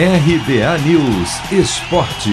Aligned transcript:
RBA 0.00 0.78
News 0.86 1.50
Esporte. 1.50 2.30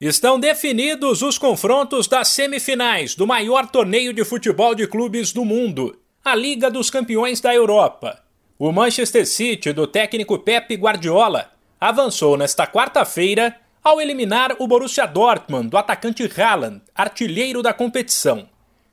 Estão 0.00 0.40
definidos 0.40 1.22
os 1.22 1.38
confrontos 1.38 2.08
das 2.08 2.26
semifinais 2.26 3.14
do 3.14 3.24
maior 3.24 3.68
torneio 3.68 4.12
de 4.12 4.24
futebol 4.24 4.74
de 4.74 4.88
clubes 4.88 5.32
do 5.32 5.44
mundo, 5.44 5.96
a 6.24 6.34
Liga 6.34 6.68
dos 6.72 6.90
Campeões 6.90 7.40
da 7.40 7.54
Europa. 7.54 8.20
O 8.58 8.72
Manchester 8.72 9.28
City, 9.28 9.72
do 9.72 9.86
técnico 9.86 10.36
Pep 10.40 10.74
Guardiola, 10.74 11.52
avançou 11.80 12.36
nesta 12.36 12.66
quarta-feira 12.66 13.54
ao 13.80 14.00
eliminar 14.00 14.56
o 14.58 14.66
Borussia 14.66 15.06
Dortmund, 15.06 15.68
do 15.68 15.78
atacante 15.78 16.28
Haaland, 16.36 16.82
artilheiro 16.96 17.62
da 17.62 17.72
competição. 17.72 18.48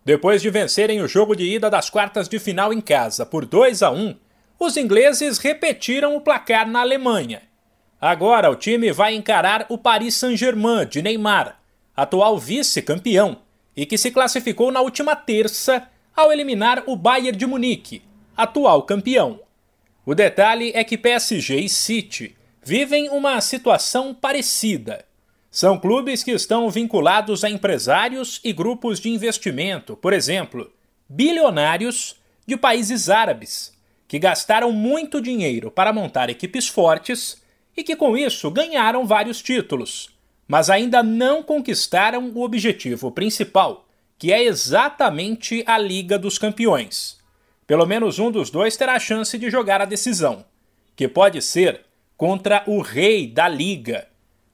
Depois 0.05 0.43
de 0.43 0.51
vencerem 0.51 1.01
o 1.01 1.07
jogo 1.07 1.35
de 1.35 1.55
ida 1.55 1.71
das 1.71 1.89
quartas 1.89 2.29
de 2.29 2.37
final 2.37 2.71
em 2.71 2.79
casa 2.79 3.25
por 3.25 3.47
2 3.47 3.81
a 3.81 3.89
1, 3.89 4.15
os 4.59 4.77
ingleses 4.77 5.37
repetiram 5.37 6.15
o 6.15 6.21
placar 6.21 6.67
na 6.67 6.81
Alemanha. 6.81 7.41
Agora 7.99 8.49
o 8.49 8.55
time 8.55 8.91
vai 8.91 9.15
encarar 9.15 9.65
o 9.69 9.77
Paris 9.77 10.15
Saint-Germain 10.15 10.85
de 10.87 11.01
Neymar, 11.01 11.59
atual 11.95 12.37
vice-campeão, 12.37 13.41
e 13.75 13.85
que 13.85 13.97
se 13.97 14.11
classificou 14.11 14.71
na 14.71 14.81
última 14.81 15.15
terça 15.15 15.87
ao 16.15 16.31
eliminar 16.31 16.83
o 16.87 16.95
Bayern 16.95 17.37
de 17.37 17.45
Munique, 17.45 18.01
atual 18.35 18.83
campeão. 18.83 19.39
O 20.05 20.15
detalhe 20.15 20.71
é 20.75 20.83
que 20.83 20.97
PSG 20.97 21.59
e 21.59 21.69
City 21.69 22.35
vivem 22.63 23.09
uma 23.09 23.41
situação 23.41 24.13
parecida. 24.13 25.05
São 25.51 25.77
clubes 25.77 26.23
que 26.23 26.31
estão 26.31 26.69
vinculados 26.69 27.43
a 27.43 27.49
empresários 27.49 28.39
e 28.43 28.53
grupos 28.53 28.99
de 28.99 29.09
investimento, 29.09 29.95
por 29.95 30.13
exemplo, 30.13 30.71
bilionários 31.07 32.15
de 32.45 32.57
países 32.57 33.09
árabes, 33.09 33.74
que 34.07 34.19
gastaram 34.19 34.71
muito 34.71 35.21
dinheiro 35.21 35.71
para 35.71 35.93
montar 35.93 36.29
equipes 36.29 36.67
fortes 36.67 37.41
e 37.75 37.83
que 37.83 37.95
com 37.95 38.15
isso 38.17 38.49
ganharam 38.51 39.05
vários 39.05 39.41
títulos, 39.41 40.09
mas 40.47 40.69
ainda 40.69 41.01
não 41.01 41.41
conquistaram 41.43 42.31
o 42.33 42.43
objetivo 42.43 43.11
principal, 43.11 43.87
que 44.17 44.31
é 44.31 44.43
exatamente 44.43 45.63
a 45.65 45.77
Liga 45.77 46.17
dos 46.17 46.37
Campeões. 46.37 47.17
Pelo 47.67 47.85
menos 47.85 48.19
um 48.19 48.31
dos 48.31 48.49
dois 48.49 48.77
terá 48.77 48.93
a 48.93 48.99
chance 48.99 49.37
de 49.37 49.49
jogar 49.49 49.81
a 49.81 49.85
decisão, 49.85 50.45
que 50.95 51.07
pode 51.07 51.41
ser 51.41 51.81
contra 52.15 52.63
o 52.67 52.81
rei 52.81 53.27
da 53.27 53.47
Liga 53.47 54.07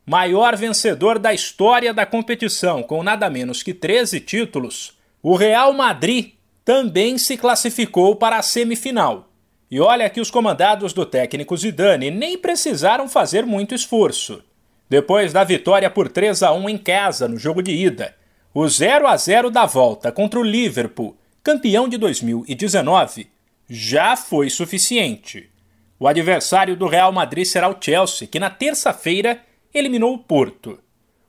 maior 0.05 0.57
vencedor 0.57 1.19
da 1.19 1.33
história 1.33 1.93
da 1.93 2.05
competição, 2.05 2.83
com 2.83 3.03
nada 3.03 3.29
menos 3.29 3.63
que 3.63 3.73
13 3.73 4.19
títulos, 4.19 4.97
o 5.21 5.35
Real 5.35 5.71
Madrid 5.73 6.33
também 6.65 7.17
se 7.17 7.37
classificou 7.37 8.15
para 8.15 8.37
a 8.37 8.41
semifinal. 8.41 9.29
E 9.71 9.79
olha 9.79 10.09
que 10.09 10.19
os 10.19 10.29
comandados 10.29 10.91
do 10.91 11.05
técnico 11.05 11.55
Zidane 11.55 12.11
nem 12.11 12.37
precisaram 12.37 13.07
fazer 13.07 13.45
muito 13.45 13.73
esforço. 13.73 14.43
Depois 14.89 15.31
da 15.31 15.45
vitória 15.45 15.89
por 15.89 16.09
3 16.09 16.43
a 16.43 16.51
1 16.51 16.69
em 16.69 16.77
casa 16.77 17.25
no 17.25 17.37
jogo 17.39 17.63
de 17.63 17.71
ida, 17.71 18.13
o 18.53 18.67
0 18.67 19.07
a 19.07 19.15
0 19.15 19.49
da 19.49 19.65
volta 19.65 20.11
contra 20.11 20.37
o 20.37 20.43
Liverpool, 20.43 21.15
campeão 21.41 21.87
de 21.87 21.97
2019, 21.97 23.29
já 23.69 24.17
foi 24.17 24.49
suficiente. 24.49 25.49
O 25.97 26.05
adversário 26.05 26.75
do 26.75 26.87
Real 26.87 27.13
Madrid 27.13 27.45
será 27.45 27.69
o 27.69 27.77
Chelsea, 27.79 28.27
que 28.27 28.39
na 28.39 28.49
terça-feira 28.49 29.39
eliminou 29.73 30.13
o 30.13 30.19
Porto. 30.19 30.79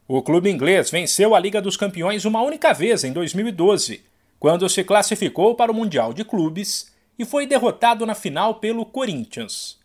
O 0.09 0.21
clube 0.21 0.51
inglês 0.51 0.91
venceu 0.91 1.37
a 1.37 1.39
Liga 1.39 1.63
dos 1.63 1.77
Campeões 1.77 2.25
uma 2.25 2.43
única 2.43 2.73
vez 2.73 3.05
em 3.05 3.13
2012, 3.13 4.03
quando 4.41 4.69
se 4.69 4.83
classificou 4.83 5.55
para 5.55 5.71
o 5.71 5.75
Mundial 5.75 6.13
de 6.13 6.25
Clubes 6.25 6.92
e 7.19 7.25
foi 7.25 7.47
derrotado 7.47 8.05
na 8.05 8.15
final 8.15 8.57
pelo 8.57 8.85
Corinthians. 8.87 9.79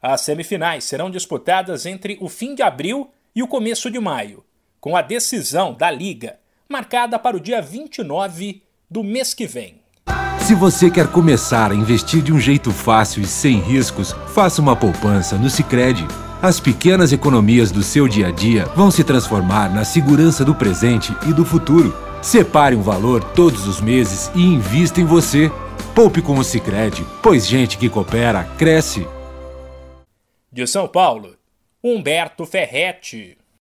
As 0.00 0.20
semifinais 0.22 0.84
serão 0.84 1.10
disputadas 1.10 1.86
entre 1.86 2.18
o 2.20 2.28
fim 2.28 2.54
de 2.54 2.62
abril 2.62 3.10
e 3.34 3.42
o 3.42 3.48
começo 3.48 3.90
de 3.90 3.98
maio, 3.98 4.44
com 4.80 4.96
a 4.96 5.02
decisão 5.02 5.72
da 5.74 5.90
Liga 5.90 6.42
marcada 6.72 7.18
para 7.18 7.36
o 7.36 7.40
dia 7.40 7.60
29 7.60 8.62
do 8.90 9.04
mês 9.04 9.34
que 9.34 9.46
vem. 9.46 9.82
Se 10.40 10.54
você 10.54 10.90
quer 10.90 11.06
começar 11.06 11.70
a 11.70 11.74
investir 11.74 12.22
de 12.22 12.32
um 12.32 12.40
jeito 12.40 12.70
fácil 12.70 13.22
e 13.22 13.26
sem 13.26 13.60
riscos, 13.60 14.12
faça 14.28 14.60
uma 14.60 14.74
poupança 14.74 15.36
no 15.36 15.50
Sicredi. 15.50 16.08
As 16.40 16.58
pequenas 16.58 17.12
economias 17.12 17.70
do 17.70 17.82
seu 17.82 18.08
dia 18.08 18.28
a 18.28 18.30
dia 18.32 18.64
vão 18.74 18.90
se 18.90 19.04
transformar 19.04 19.72
na 19.72 19.84
segurança 19.84 20.44
do 20.44 20.54
presente 20.54 21.14
e 21.28 21.32
do 21.32 21.44
futuro. 21.44 21.94
Separe 22.22 22.74
um 22.74 22.82
valor 22.82 23.22
todos 23.22 23.68
os 23.68 23.80
meses 23.80 24.30
e 24.34 24.40
invista 24.40 25.00
em 25.00 25.04
você. 25.04 25.52
Poupe 25.94 26.22
com 26.22 26.38
o 26.38 26.42
Sicredi, 26.42 27.04
pois 27.22 27.46
gente 27.46 27.76
que 27.76 27.86
coopera 27.86 28.44
cresce. 28.56 29.06
De 30.50 30.66
São 30.66 30.88
Paulo, 30.88 31.36
Humberto 31.84 32.46
Ferretti. 32.46 33.36